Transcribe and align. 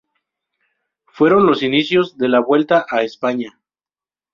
Fueron 1.05 1.45
los 1.45 1.61
inicios 1.61 2.17
de 2.17 2.27
la 2.27 2.39
Vuelta 2.39 2.87
a 2.89 3.03
España. 3.03 3.61